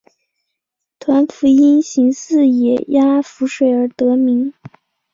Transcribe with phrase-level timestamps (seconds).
[0.99, 4.51] 凫庄因形似野鸭浮水而得名。